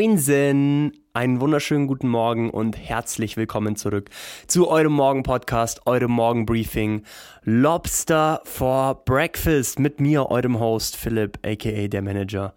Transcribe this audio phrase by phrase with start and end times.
[0.00, 4.08] Moinsen, einen wunderschönen guten Morgen und herzlich willkommen zurück
[4.46, 7.02] zu eurem Morgen-Podcast, eurem Morgen-Briefing
[7.42, 12.54] Lobster for Breakfast mit mir, eurem Host Philipp, aka der Manager,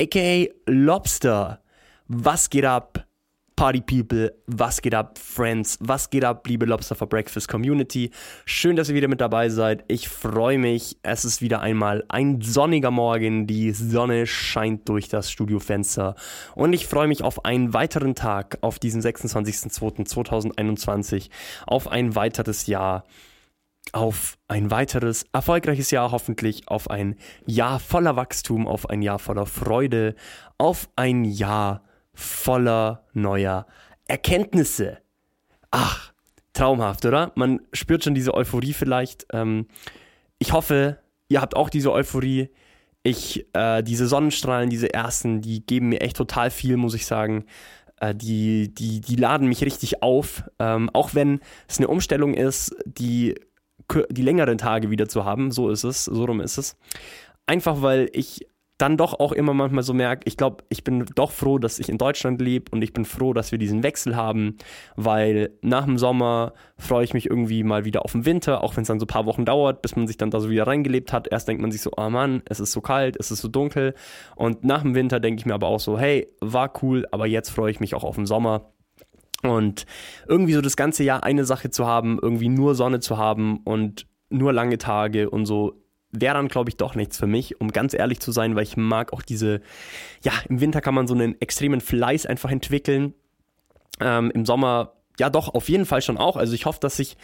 [0.00, 1.60] aka Lobster.
[2.06, 3.03] Was geht ab?
[3.56, 8.10] Party People, was geht ab, Friends, was geht ab, liebe Lobster for Breakfast Community.
[8.44, 9.84] Schön, dass ihr wieder mit dabei seid.
[9.86, 10.96] Ich freue mich.
[11.02, 13.46] Es ist wieder einmal ein sonniger Morgen.
[13.46, 16.16] Die Sonne scheint durch das Studiofenster.
[16.56, 21.30] Und ich freue mich auf einen weiteren Tag, auf diesen 26.02.2021,
[21.66, 23.04] auf ein weiteres Jahr
[23.92, 27.16] auf ein weiteres erfolgreiches Jahr hoffentlich, auf ein
[27.46, 30.14] Jahr voller Wachstum, auf ein Jahr voller Freude,
[30.58, 31.82] auf ein Jahr
[32.14, 33.66] voller neuer
[34.06, 34.98] Erkenntnisse.
[35.70, 36.12] Ach,
[36.52, 37.32] traumhaft, oder?
[37.34, 39.26] Man spürt schon diese Euphorie vielleicht.
[39.32, 39.66] Ähm,
[40.38, 40.98] ich hoffe,
[41.28, 42.50] ihr habt auch diese Euphorie.
[43.02, 47.44] Ich, äh, diese Sonnenstrahlen, diese ersten, die geben mir echt total viel, muss ich sagen.
[48.00, 50.44] Äh, die, die, die laden mich richtig auf.
[50.58, 53.34] Ähm, auch wenn es eine Umstellung ist, die,
[54.10, 55.50] die längeren Tage wieder zu haben.
[55.50, 56.76] So ist es, so rum ist es.
[57.46, 58.46] Einfach weil ich
[58.78, 61.88] dann doch auch immer manchmal so merke, ich glaube, ich bin doch froh, dass ich
[61.88, 64.56] in Deutschland lebe und ich bin froh, dass wir diesen Wechsel haben,
[64.96, 68.82] weil nach dem Sommer freue ich mich irgendwie mal wieder auf den Winter, auch wenn
[68.82, 71.12] es dann so ein paar Wochen dauert, bis man sich dann da so wieder reingelebt
[71.12, 71.28] hat.
[71.30, 73.94] Erst denkt man sich so, oh Mann, es ist so kalt, es ist so dunkel
[74.34, 77.50] und nach dem Winter denke ich mir aber auch so, hey, war cool, aber jetzt
[77.50, 78.72] freue ich mich auch auf den Sommer.
[79.42, 79.84] Und
[80.26, 84.06] irgendwie so das ganze Jahr eine Sache zu haben, irgendwie nur Sonne zu haben und
[84.30, 85.83] nur lange Tage und so
[86.20, 88.76] wäre dann, glaube ich, doch nichts für mich, um ganz ehrlich zu sein, weil ich
[88.76, 89.60] mag auch diese,
[90.22, 93.14] ja, im Winter kann man so einen extremen Fleiß einfach entwickeln.
[94.00, 96.36] Ähm, Im Sommer, ja doch, auf jeden Fall schon auch.
[96.36, 97.16] Also ich hoffe, dass sich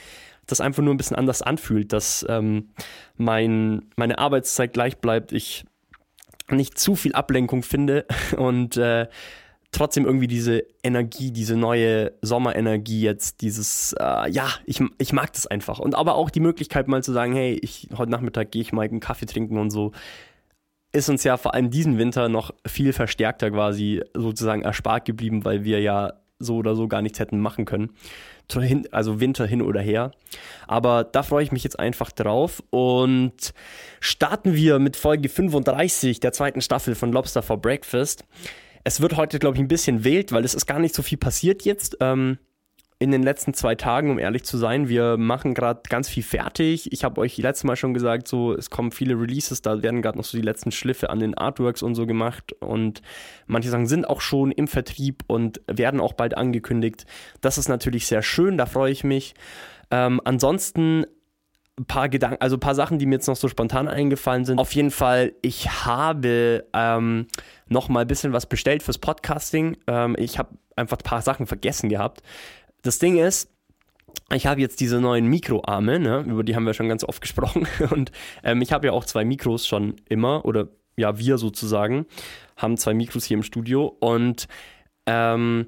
[0.46, 2.70] das einfach nur ein bisschen anders anfühlt, dass ähm,
[3.16, 5.64] mein, meine Arbeitszeit gleich bleibt, ich
[6.48, 8.06] nicht zu viel Ablenkung finde
[8.36, 9.06] und äh,
[9.72, 15.46] trotzdem irgendwie diese Energie, diese neue Sommerenergie jetzt, dieses, äh, ja, ich, ich mag das
[15.46, 15.78] einfach.
[15.78, 18.82] Und aber auch die Möglichkeit mal zu sagen, hey, ich, heute Nachmittag gehe ich mal
[18.82, 19.92] einen Kaffee trinken und so,
[20.92, 25.62] ist uns ja vor allem diesen Winter noch viel verstärkter quasi sozusagen erspart geblieben, weil
[25.62, 27.90] wir ja so oder so gar nichts hätten machen können.
[28.90, 30.10] Also Winter hin oder her.
[30.66, 32.60] Aber da freue ich mich jetzt einfach drauf.
[32.70, 33.54] Und
[34.00, 38.24] starten wir mit Folge 35 der zweiten Staffel von Lobster for Breakfast.
[38.84, 41.18] Es wird heute, glaube ich, ein bisschen wild, weil es ist gar nicht so viel
[41.18, 41.96] passiert jetzt.
[42.00, 42.38] Ähm,
[43.02, 44.90] in den letzten zwei Tagen, um ehrlich zu sein.
[44.90, 46.92] Wir machen gerade ganz viel fertig.
[46.92, 50.18] Ich habe euch letztes Mal schon gesagt, so es kommen viele Releases, da werden gerade
[50.18, 53.00] noch so die letzten Schliffe an den Artworks und so gemacht und
[53.46, 57.06] manche Sachen sind auch schon im Vertrieb und werden auch bald angekündigt.
[57.40, 59.34] Das ist natürlich sehr schön, da freue ich mich.
[59.90, 61.06] Ähm, ansonsten
[61.78, 64.58] ein paar Gedanken, also ein paar Sachen, die mir jetzt noch so spontan eingefallen sind.
[64.58, 67.26] Auf jeden Fall, ich habe ähm,
[67.68, 69.76] noch mal ein bisschen was bestellt fürs Podcasting.
[69.86, 72.22] Ähm, ich habe einfach ein paar Sachen vergessen gehabt.
[72.82, 73.50] Das Ding ist,
[74.32, 77.66] ich habe jetzt diese neuen Mikroarme, ne, über die haben wir schon ganz oft gesprochen.
[77.90, 78.12] Und
[78.44, 82.06] ähm, ich habe ja auch zwei Mikros schon immer, oder ja, wir sozusagen,
[82.56, 83.86] haben zwei Mikros hier im Studio.
[84.00, 84.48] Und
[85.06, 85.66] ähm,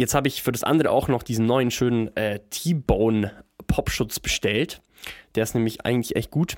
[0.00, 3.32] jetzt habe ich für das andere auch noch diesen neuen schönen äh, T-Bone
[3.66, 4.82] Popschutz bestellt.
[5.34, 6.56] Der ist nämlich eigentlich echt gut.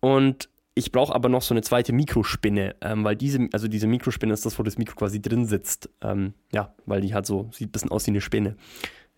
[0.00, 4.32] Und ich brauche aber noch so eine zweite Mikrospinne, ähm, weil diese, also diese Mikrospinne
[4.32, 5.90] ist das, wo das Mikro quasi drin sitzt.
[6.02, 8.56] Ähm, ja, weil die halt so, sieht ein bisschen aus wie eine Spinne.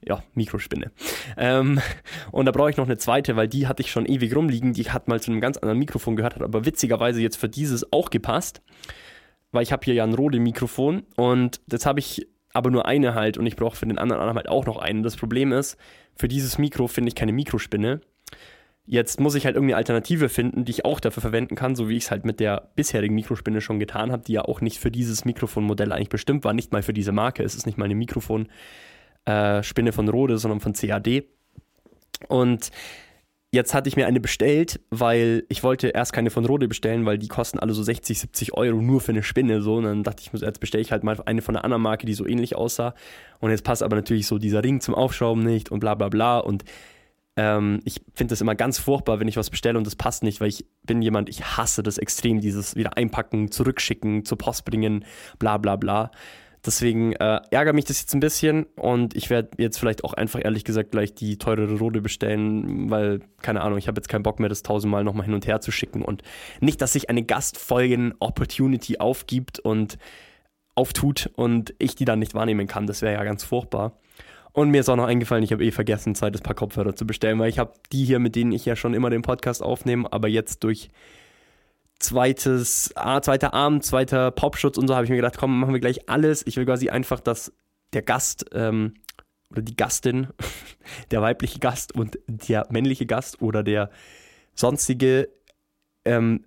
[0.06, 0.92] Ja, Mikrospinne.
[1.36, 1.80] Ähm,
[2.32, 4.72] und da brauche ich noch eine zweite, weil die hatte ich schon ewig rumliegen.
[4.72, 7.92] Die hat mal zu einem ganz anderen Mikrofon gehört, hat aber witzigerweise jetzt für dieses
[7.92, 8.62] auch gepasst.
[9.50, 13.38] Weil ich habe hier ja ein Rode-Mikrofon und jetzt habe ich aber nur eine halt
[13.38, 15.04] und ich brauche für den anderen halt auch noch einen.
[15.04, 15.78] Das Problem ist,
[16.16, 18.00] für dieses Mikro finde ich keine Mikrospinne.
[18.84, 21.96] Jetzt muss ich halt irgendeine Alternative finden, die ich auch dafür verwenden kann, so wie
[21.96, 24.90] ich es halt mit der bisherigen Mikrospinne schon getan habe, die ja auch nicht für
[24.90, 27.44] dieses Mikrofonmodell eigentlich bestimmt war, nicht mal für diese Marke.
[27.44, 28.48] Es ist nicht mal eine Mikrofonspinne
[29.88, 31.24] äh, von Rode, sondern von CAD.
[32.26, 32.70] Und
[33.58, 37.18] jetzt hatte ich mir eine bestellt, weil ich wollte erst keine von Rode bestellen, weil
[37.18, 39.62] die kosten alle so 60, 70 Euro nur für eine Spinne.
[39.62, 39.74] So.
[39.74, 42.14] Und dann dachte ich, jetzt bestelle ich halt mal eine von einer anderen Marke, die
[42.14, 42.94] so ähnlich aussah.
[43.40, 46.38] Und jetzt passt aber natürlich so dieser Ring zum Aufschrauben nicht und bla bla bla.
[46.38, 46.62] Und
[47.36, 50.40] ähm, ich finde das immer ganz furchtbar, wenn ich was bestelle und das passt nicht,
[50.40, 55.04] weil ich bin jemand, ich hasse das extrem, dieses wieder einpacken, zurückschicken, zur Post bringen,
[55.40, 56.12] bla bla bla.
[56.68, 60.44] Deswegen äh, ärgert mich das jetzt ein bisschen und ich werde jetzt vielleicht auch einfach
[60.44, 64.38] ehrlich gesagt gleich die teurere Rode bestellen, weil, keine Ahnung, ich habe jetzt keinen Bock
[64.38, 66.22] mehr, das tausendmal nochmal hin und her zu schicken und
[66.60, 69.96] nicht, dass sich eine Gastfolgen-Opportunity aufgibt und
[70.74, 72.86] auftut und ich die dann nicht wahrnehmen kann.
[72.86, 73.98] Das wäre ja ganz furchtbar.
[74.52, 77.06] Und mir ist auch noch eingefallen, ich habe eh vergessen, Zeit, das paar Kopfhörer zu
[77.06, 80.12] bestellen, weil ich habe die hier, mit denen ich ja schon immer den Podcast aufnehme,
[80.12, 80.90] aber jetzt durch
[81.98, 85.80] zweites, ah, zweiter Abend, zweiter Popschutz und so, habe ich mir gedacht, komm, machen wir
[85.80, 86.46] gleich alles.
[86.46, 87.52] Ich will quasi einfach, dass
[87.92, 88.94] der Gast ähm,
[89.50, 90.28] oder die Gastin,
[91.10, 93.90] der weibliche Gast und der männliche Gast oder der
[94.54, 95.28] sonstige
[96.04, 96.44] ähm,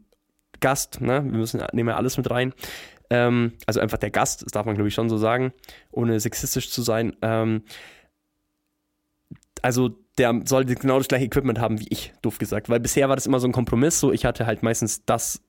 [0.59, 1.24] Gast, ne?
[1.24, 2.54] wir müssen, nehmen ja alles mit rein,
[3.09, 5.54] ähm, also einfach der Gast, das darf man glaube ich schon so sagen,
[5.92, 7.63] ohne sexistisch zu sein, ähm,
[9.62, 12.69] also der sollte genau das gleiche Equipment haben wie ich, doof gesagt.
[12.69, 13.99] Weil bisher war das immer so ein Kompromiss.
[13.99, 15.41] So, ich hatte halt meistens das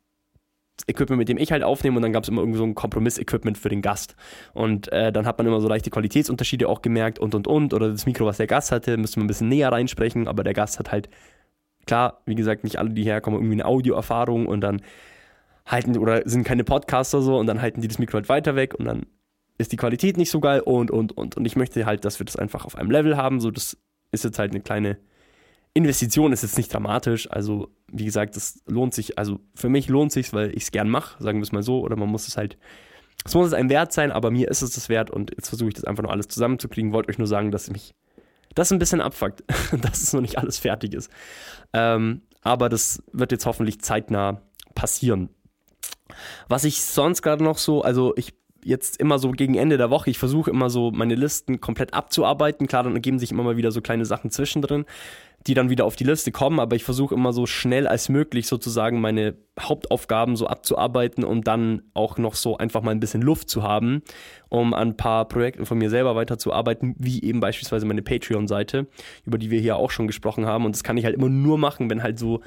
[0.87, 3.59] Equipment, mit dem ich halt aufnehme und dann gab es immer irgendwie so ein Kompromiss-Equipment
[3.59, 4.17] für den Gast.
[4.53, 7.75] Und äh, dann hat man immer so leichte Qualitätsunterschiede auch gemerkt und und und.
[7.75, 10.55] Oder das Mikro, was der Gast hatte, müsste man ein bisschen näher reinsprechen, aber der
[10.55, 11.09] Gast hat halt,
[11.87, 14.83] klar, wie gesagt, nicht alle, die herkommen, irgendwie eine Audioerfahrung und dann
[15.67, 18.75] halten oder sind keine Podcaster so und dann halten die das Mikro halt weiter weg
[18.75, 19.07] und dann
[19.59, 21.37] ist die Qualität nicht so geil und und und.
[21.37, 23.77] Und ich möchte halt, dass wir das einfach auf einem Level haben, so das
[24.13, 24.99] ist jetzt halt eine kleine
[25.75, 27.31] Investition, ist jetzt nicht dramatisch.
[27.31, 30.89] Also, wie gesagt, das lohnt sich, also für mich lohnt sich weil ich es gern
[30.89, 32.59] mache, sagen wir es mal so, oder man muss es halt,
[33.25, 35.69] es muss es ein Wert sein, aber mir ist es das wert und jetzt versuche
[35.69, 36.93] ich das einfach nur alles zusammenzukriegen.
[36.93, 37.95] Wollte euch nur sagen, dass mich
[38.55, 39.45] das ein bisschen abfuckt,
[39.81, 41.11] dass es noch nicht alles fertig ist.
[41.73, 44.43] Ähm, aber das wird jetzt hoffentlich zeitnah
[44.75, 45.31] passieren.
[46.49, 50.11] Was ich sonst gerade noch so, also ich jetzt immer so gegen Ende der Woche,
[50.11, 52.67] ich versuche immer so meine Listen komplett abzuarbeiten.
[52.67, 54.85] Klar, dann ergeben sich immer mal wieder so kleine Sachen zwischendrin,
[55.47, 58.47] die dann wieder auf die Liste kommen, aber ich versuche immer so schnell als möglich
[58.47, 63.51] sozusagen meine Hauptaufgaben so abzuarbeiten und dann auch noch so einfach mal ein bisschen Luft
[63.51, 64.03] zu haben,
[64.49, 68.87] um an ein paar Projekten von mir selber weiterzuarbeiten, wie eben beispielsweise meine Patreon-Seite,
[69.25, 70.65] über die wir hier auch schon gesprochen haben.
[70.65, 72.41] Und das kann ich halt immer nur machen, wenn halt so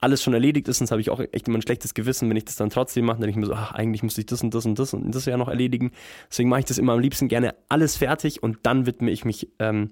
[0.00, 2.46] alles schon erledigt ist, sonst habe ich auch echt immer ein schlechtes Gewissen, wenn ich
[2.46, 4.54] das dann trotzdem mache, dann denke ich mir so, ach, eigentlich müsste ich das und
[4.54, 5.92] das und das und das ja noch erledigen.
[6.30, 9.50] Deswegen mache ich das immer am liebsten gerne alles fertig und dann widme ich mich
[9.58, 9.90] ähm,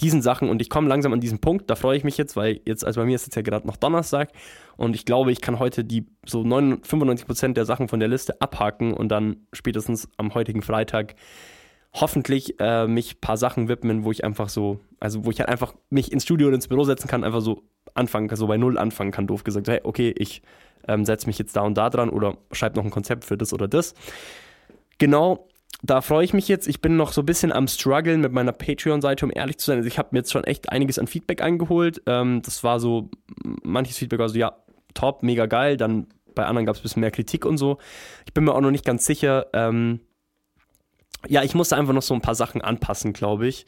[0.00, 2.60] diesen Sachen und ich komme langsam an diesen Punkt, da freue ich mich jetzt, weil
[2.66, 4.30] jetzt, also bei mir ist jetzt ja gerade noch Donnerstag
[4.76, 8.40] und ich glaube, ich kann heute die so 95 Prozent der Sachen von der Liste
[8.40, 11.16] abhaken und dann spätestens am heutigen Freitag
[11.94, 15.48] hoffentlich äh, mich ein paar Sachen widmen, wo ich einfach so, also wo ich halt
[15.48, 17.62] einfach mich ins Studio und ins Büro setzen kann, einfach so
[17.98, 19.68] anfangen, so bei Null anfangen kann, doof gesagt.
[19.68, 20.42] Hey, okay, ich
[20.86, 23.52] ähm, setze mich jetzt da und da dran oder schreibe noch ein Konzept für das
[23.52, 23.94] oder das.
[24.98, 25.48] Genau,
[25.82, 26.66] da freue ich mich jetzt.
[26.66, 29.78] Ich bin noch so ein bisschen am struggeln mit meiner Patreon-Seite, um ehrlich zu sein.
[29.78, 32.02] Also ich habe mir jetzt schon echt einiges an Feedback eingeholt.
[32.06, 33.10] Ähm, das war so,
[33.62, 34.56] manches Feedback war so, ja,
[34.94, 35.76] top, mega geil.
[35.76, 37.78] Dann bei anderen gab es ein bisschen mehr Kritik und so.
[38.26, 40.00] Ich bin mir auch noch nicht ganz sicher, ähm,
[41.26, 43.66] ja, ich musste einfach noch so ein paar Sachen anpassen, glaube ich.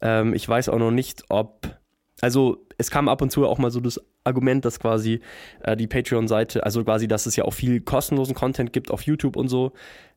[0.00, 1.76] Ähm, ich weiß auch noch nicht, ob.
[2.22, 5.20] Also, es kam ab und zu auch mal so das Argument, dass quasi
[5.62, 9.36] äh, die Patreon-Seite, also quasi, dass es ja auch viel kostenlosen Content gibt auf YouTube
[9.36, 9.72] und so.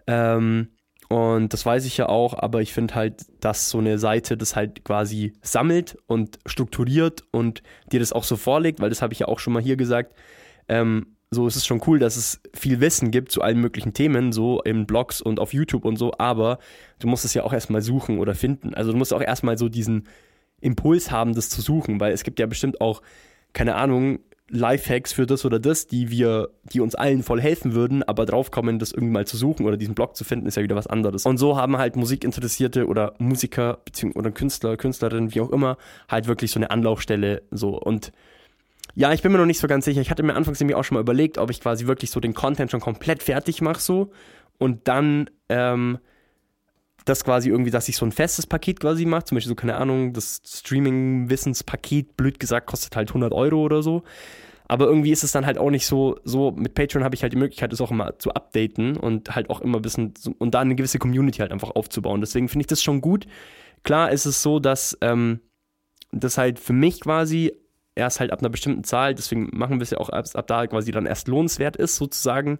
[0.07, 0.69] Ähm,
[1.09, 4.55] und das weiß ich ja auch, aber ich finde halt, dass so eine Seite das
[4.55, 9.19] halt quasi sammelt und strukturiert und dir das auch so vorlegt, weil das habe ich
[9.19, 10.15] ja auch schon mal hier gesagt.
[10.67, 14.31] Ähm, so ist es schon cool, dass es viel Wissen gibt zu allen möglichen Themen,
[14.31, 16.59] so in Blogs und auf YouTube und so, aber
[16.99, 18.73] du musst es ja auch erstmal suchen oder finden.
[18.73, 20.07] Also du musst auch erstmal so diesen
[20.65, 23.01] Impuls haben, das zu suchen, weil es gibt ja bestimmt auch,
[23.53, 24.19] keine Ahnung,
[24.49, 28.77] Lifehacks für das oder das, die wir, die uns allen voll helfen würden, aber draufkommen,
[28.77, 31.25] das irgendwie mal zu suchen oder diesen Blog zu finden, ist ja wieder was anderes.
[31.25, 33.79] Und so haben halt Musikinteressierte oder Musiker
[34.13, 38.11] oder Künstler, Künstlerinnen, wie auch immer, halt wirklich so eine Anlaufstelle so und
[38.97, 39.99] ja, ich bin mir noch nicht so ganz sicher.
[39.99, 42.33] Ich hatte mir anfangs nämlich auch schon mal überlegt, ob ich quasi wirklich so den
[42.33, 44.11] Content schon komplett fertig mache so
[44.57, 45.97] und dann ähm,
[47.05, 49.77] das quasi irgendwie, dass ich so ein festes Paket quasi mache, zum Beispiel so, keine
[49.77, 54.03] Ahnung, das Streaming-Wissenspaket, blöd gesagt, kostet halt 100 Euro oder so.
[54.67, 57.31] Aber irgendwie ist es dann halt auch nicht so, so mit Patreon habe ich halt
[57.31, 60.61] die Möglichkeit, das auch immer zu updaten und halt auch immer ein bisschen, und da
[60.61, 62.21] eine gewisse Community halt einfach aufzubauen.
[62.21, 63.27] Deswegen finde ich das schon gut.
[63.83, 65.41] Klar ist es so, dass ähm,
[66.11, 67.53] das halt für mich quasi
[67.93, 70.65] erst halt ab einer bestimmten Zahl, deswegen machen wir es ja auch ab, ab da
[70.65, 72.59] quasi dann erst lohnenswert ist, sozusagen,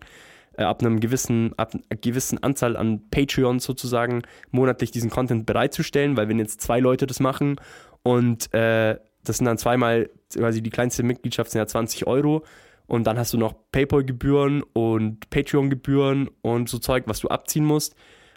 [0.58, 6.18] äh, ab einem gewissen, ab einer gewissen Anzahl an Patreons sozusagen monatlich diesen Content bereitzustellen,
[6.18, 7.56] weil wenn jetzt zwei Leute das machen
[8.04, 12.44] und äh, das sind dann zweimal, quasi die kleinste Mitgliedschaft sind ja 20 Euro
[12.88, 17.96] und dann hast du noch PayPal-Gebühren und Patreon-Gebühren und so Zeug, was du abziehen musst.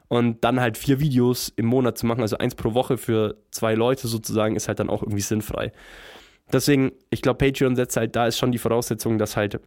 [0.09, 3.75] Und dann halt vier Videos im Monat zu machen, also eins pro Woche für zwei
[3.75, 5.71] Leute sozusagen, ist halt dann auch irgendwie sinnfrei.
[6.51, 9.61] Deswegen, ich glaube, Patreon setzt halt, da ist schon die Voraussetzung, dass halt,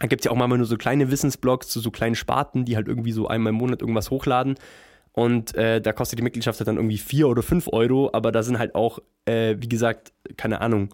[0.00, 2.76] da gibt es ja auch mal nur so kleine Wissensblogs zu so kleinen Sparten, die
[2.76, 4.56] halt irgendwie so einmal im Monat irgendwas hochladen.
[5.12, 8.42] Und äh, da kostet die Mitgliedschaft halt dann irgendwie 4 oder 5 Euro, aber da
[8.42, 10.92] sind halt auch, äh, wie gesagt, keine Ahnung,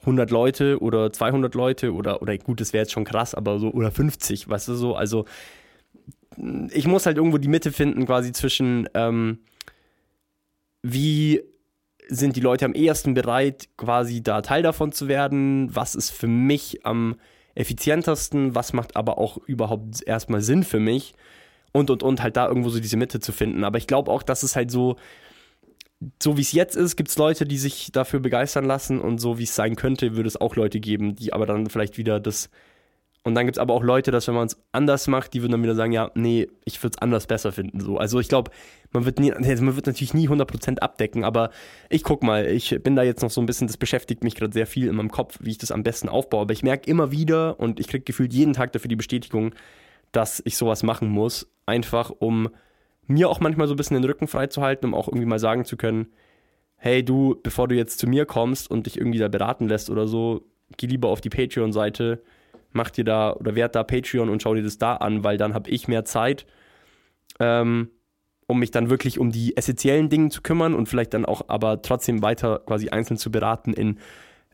[0.00, 3.70] 100 Leute oder 200 Leute oder, oder gut, das wäre jetzt schon krass, aber so,
[3.70, 5.26] oder 50, weißt du so, also
[6.72, 9.40] ich muss halt irgendwo die Mitte finden, quasi zwischen, ähm,
[10.82, 11.42] wie
[12.08, 15.74] sind die Leute am ehesten bereit, quasi da Teil davon zu werden?
[15.74, 17.16] Was ist für mich am
[17.54, 21.14] effizientesten, was macht aber auch überhaupt erstmal Sinn für mich
[21.72, 23.64] und und und halt da irgendwo so diese Mitte zu finden.
[23.64, 24.96] Aber ich glaube auch, dass es halt so,
[26.22, 29.38] so wie es jetzt ist, gibt es Leute, die sich dafür begeistern lassen und so
[29.38, 32.50] wie es sein könnte, würde es auch Leute geben, die aber dann vielleicht wieder das
[33.22, 35.52] und dann gibt es aber auch Leute, dass wenn man es anders macht, die würden
[35.52, 37.80] dann wieder sagen, ja, nee, ich würde es anders besser finden.
[37.80, 37.98] So.
[37.98, 38.50] Also ich glaube,
[38.92, 41.50] man wird nie, man wird natürlich nie 100% abdecken, aber
[41.90, 44.54] ich guck mal, ich bin da jetzt noch so ein bisschen, das beschäftigt mich gerade
[44.54, 46.40] sehr viel in meinem Kopf, wie ich das am besten aufbaue.
[46.40, 49.54] Aber ich merke immer wieder und ich kriege gefühlt jeden Tag dafür die Bestätigung,
[50.12, 52.48] dass ich sowas machen muss, einfach um
[53.06, 55.76] mir auch manchmal so ein bisschen den Rücken freizuhalten, um auch irgendwie mal sagen zu
[55.76, 56.06] können,
[56.76, 60.06] hey du, bevor du jetzt zu mir kommst und dich irgendwie da beraten lässt oder
[60.06, 60.46] so,
[60.78, 62.22] geh lieber auf die Patreon-Seite,
[62.72, 65.54] mach dir da oder werd da Patreon und schau dir das da an, weil dann
[65.54, 66.46] habe ich mehr Zeit,
[67.38, 67.90] ähm,
[68.46, 71.82] um mich dann wirklich um die essentiellen Dinge zu kümmern und vielleicht dann auch aber
[71.82, 73.98] trotzdem weiter quasi einzeln zu beraten in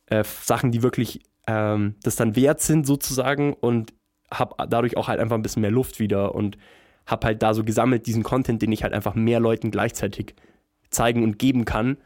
[0.06, 3.94] äh, Sachen, die wirklich ähm, das dann wert sind sozusagen und
[4.30, 6.58] habe dadurch auch halt einfach ein bisschen mehr Luft wieder und
[7.06, 10.34] habe halt da so gesammelt diesen Content, den ich halt einfach mehr Leuten gleichzeitig
[10.90, 11.98] zeigen und geben kann.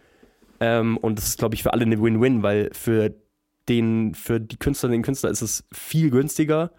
[0.60, 3.14] Ähm, und das ist, glaube ich, für alle eine Win-Win, weil für
[3.68, 6.72] den, für die Künstlerinnen und Künstler ist es viel günstiger.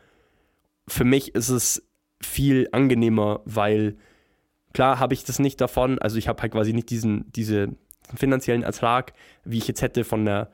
[0.87, 1.87] Für mich ist es
[2.21, 3.97] viel angenehmer, weil
[4.73, 7.69] klar habe ich das nicht davon, also ich habe halt quasi nicht diesen, diese
[8.15, 10.51] finanziellen Ertrag, wie ich jetzt hätte von der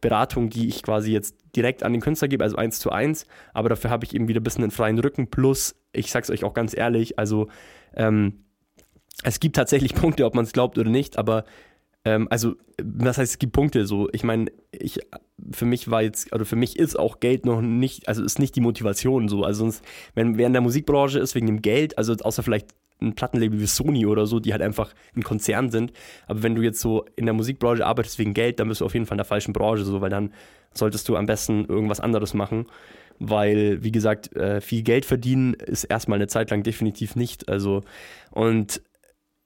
[0.00, 3.68] Beratung, die ich quasi jetzt direkt an den Künstler gebe, also eins zu eins, aber
[3.68, 6.54] dafür habe ich eben wieder ein bisschen einen freien Rücken, plus, ich sag's euch auch
[6.54, 7.48] ganz ehrlich, also
[7.94, 8.44] ähm,
[9.22, 11.44] es gibt tatsächlich Punkte, ob man es glaubt oder nicht, aber
[12.04, 14.08] ähm, also, was heißt, es gibt Punkte so.
[14.12, 15.00] Ich meine, ich,
[15.52, 18.56] für mich war jetzt, also für mich ist auch Geld noch nicht, also ist nicht
[18.56, 19.44] die Motivation so.
[19.44, 22.68] Also sonst, wenn wer in der Musikbranche ist wegen dem Geld, also außer vielleicht
[23.02, 25.92] ein Plattenlabel wie Sony oder so, die halt einfach ein Konzern sind.
[26.26, 28.94] Aber wenn du jetzt so in der Musikbranche arbeitest wegen Geld, dann bist du auf
[28.94, 30.32] jeden Fall in der falschen Branche, so, weil dann
[30.74, 32.66] solltest du am besten irgendwas anderes machen.
[33.18, 37.50] Weil, wie gesagt, äh, viel Geld verdienen ist erstmal eine Zeit lang definitiv nicht.
[37.50, 37.82] Also,
[38.30, 38.80] und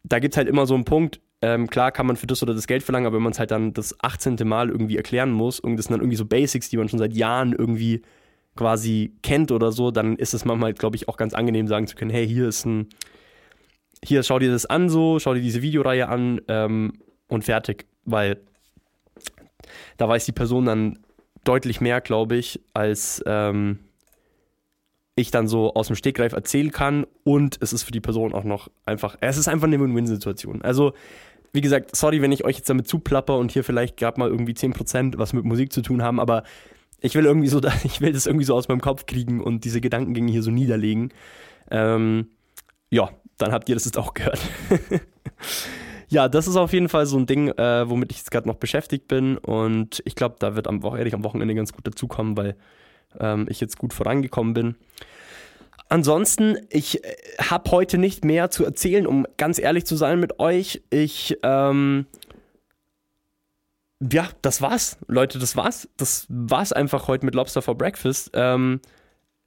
[0.04, 2.54] da gibt es halt immer so einen Punkt, ähm, klar kann man für das oder
[2.54, 4.36] das Geld verlangen, aber wenn man es halt dann das 18.
[4.44, 7.12] Mal irgendwie erklären muss und das sind dann irgendwie so Basics, die man schon seit
[7.12, 8.02] Jahren irgendwie
[8.56, 11.96] quasi kennt oder so, dann ist es manchmal, glaube ich, auch ganz angenehm sagen zu
[11.96, 12.88] können, hey, hier ist ein,
[14.02, 16.92] hier schau dir das an so, schau dir diese Videoreihe an ähm,
[17.28, 18.40] und fertig, weil
[19.96, 20.98] da weiß die Person dann
[21.44, 23.80] deutlich mehr, glaube ich, als ähm,
[25.16, 28.44] ich dann so aus dem Stegreif erzählen kann und es ist für die Person auch
[28.44, 30.62] noch einfach, es ist einfach eine Win-Win-Situation.
[30.62, 30.92] Also
[31.52, 34.54] wie gesagt, sorry, wenn ich euch jetzt damit zuplapper und hier vielleicht gerade mal irgendwie
[34.54, 36.42] 10% was mit Musik zu tun haben, aber
[37.00, 39.80] ich will irgendwie so, ich will das irgendwie so aus meinem Kopf kriegen und diese
[39.80, 41.12] Gedankengänge hier so niederlegen.
[41.70, 42.28] Ähm,
[42.90, 44.40] ja, dann habt ihr das jetzt auch gehört.
[46.08, 48.56] ja, das ist auf jeden Fall so ein Ding, äh, womit ich jetzt gerade noch
[48.56, 52.56] beschäftigt bin und ich glaube, da wird am, ehrlich, am Wochenende ganz gut dazukommen, weil
[53.20, 54.76] ähm, ich jetzt gut vorangekommen bin.
[55.88, 60.40] Ansonsten, ich äh, habe heute nicht mehr zu erzählen, um ganz ehrlich zu sein mit
[60.40, 60.82] euch.
[60.90, 62.06] Ich, ähm,
[64.00, 65.88] ja, das war's, Leute, das war's.
[65.96, 68.30] Das war's einfach heute mit Lobster for Breakfast.
[68.34, 68.80] Ähm,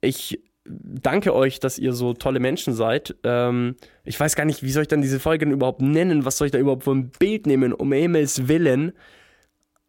[0.00, 3.16] ich danke euch, dass ihr so tolle Menschen seid.
[3.24, 6.24] Ähm, ich weiß gar nicht, wie soll ich dann diese Folge denn überhaupt nennen?
[6.24, 8.92] Was soll ich da überhaupt für ein Bild nehmen, um Himmels Willen?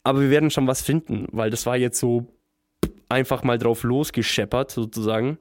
[0.03, 2.27] Aber wir werden schon was finden, weil das war jetzt so
[3.09, 5.39] einfach mal drauf losgescheppert, sozusagen.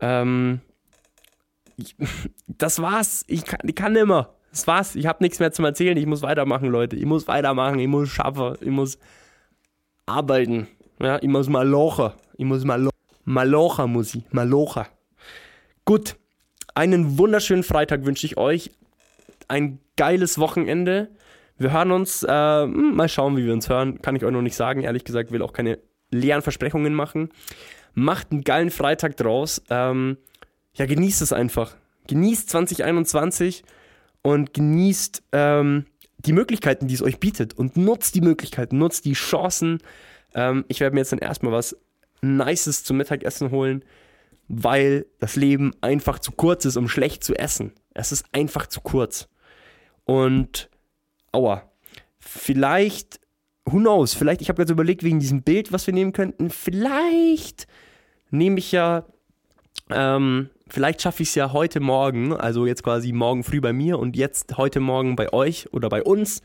[0.00, 0.60] Ähm,
[1.76, 1.96] ich,
[2.46, 3.24] das war's.
[3.26, 4.34] Ich kann, ich kann immer.
[4.50, 4.94] Das war's.
[4.94, 5.96] Ich habe nichts mehr zum Erzählen.
[5.96, 6.96] Ich muss weitermachen, Leute.
[6.96, 7.78] Ich muss weitermachen.
[7.78, 8.56] Ich muss schaffen.
[8.60, 8.98] Ich muss
[10.06, 10.68] arbeiten.
[11.00, 12.12] Ja, ich muss malochen.
[12.36, 12.90] Ich muss malo
[13.24, 14.22] malocha muss ich.
[14.32, 14.86] Malocha.
[15.84, 16.16] Gut.
[16.74, 18.70] Einen wunderschönen Freitag wünsche ich euch.
[19.48, 21.10] Ein geiles Wochenende.
[21.58, 22.22] Wir hören uns.
[22.22, 24.00] Äh, hm, mal schauen, wie wir uns hören.
[24.00, 24.82] Kann ich euch noch nicht sagen.
[24.82, 25.78] Ehrlich gesagt, will auch keine
[26.10, 27.30] leeren Versprechungen machen.
[27.94, 29.62] Macht einen geilen Freitag draus.
[29.70, 30.18] Ähm,
[30.74, 31.76] ja, genießt es einfach.
[32.06, 33.64] Genießt 2021
[34.22, 35.86] und genießt ähm,
[36.18, 37.54] die Möglichkeiten, die es euch bietet.
[37.54, 39.78] Und nutzt die Möglichkeiten, nutzt die Chancen.
[40.34, 41.76] Ähm, ich werde mir jetzt dann erstmal was
[42.20, 43.84] Nices zum Mittagessen holen,
[44.48, 47.72] weil das Leben einfach zu kurz ist, um schlecht zu essen.
[47.94, 49.28] Es ist einfach zu kurz.
[50.04, 50.70] Und,
[51.32, 51.70] aua,
[52.18, 53.20] vielleicht
[53.72, 57.66] who knows, vielleicht, ich habe jetzt überlegt, wegen diesem Bild, was wir nehmen könnten, vielleicht
[58.30, 59.04] nehme ich ja,
[59.90, 63.98] ähm, vielleicht schaffe ich es ja heute Morgen, also jetzt quasi morgen früh bei mir
[63.98, 66.42] und jetzt heute Morgen bei euch oder bei uns,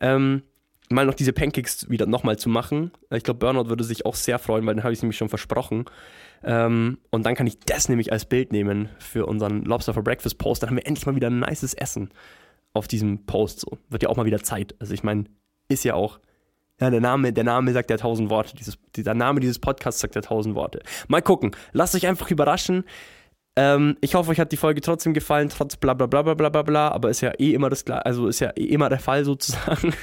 [0.00, 0.42] ähm,
[0.90, 2.90] mal noch diese Pancakes wieder nochmal zu machen.
[3.10, 5.28] Ich glaube, Burnout würde sich auch sehr freuen, weil dann habe ich es nämlich schon
[5.28, 5.86] versprochen.
[6.42, 10.38] Ähm, und dann kann ich das nämlich als Bild nehmen für unseren Lobster for Breakfast
[10.38, 10.62] Post.
[10.62, 12.10] Dann haben wir endlich mal wieder ein nices Essen
[12.74, 13.60] auf diesem Post.
[13.60, 13.78] So.
[13.88, 14.74] Wird ja auch mal wieder Zeit.
[14.78, 15.24] Also ich meine,
[15.68, 16.20] ist ja auch
[16.80, 18.56] Ja, der Name, der Name sagt ja tausend Worte.
[18.56, 20.80] Dieses, der Name dieses Podcasts sagt ja tausend Worte.
[21.08, 21.52] Mal gucken.
[21.72, 22.84] Lasst euch einfach überraschen.
[23.56, 26.62] Ähm, ich hoffe, euch hat die Folge trotzdem gefallen, trotz bla bla bla bla bla
[26.62, 29.94] bla aber ist ja eh immer das also ist ja eh immer der Fall sozusagen.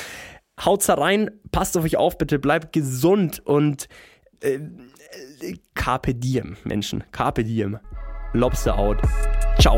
[0.64, 3.88] Haut's da rein, passt auf euch auf, bitte, bleibt gesund und
[4.40, 4.60] äh,
[5.74, 7.04] Carpe diem, Menschen.
[7.12, 7.78] Carpe diem.
[8.32, 8.98] Lobster out.
[9.58, 9.76] Ciao.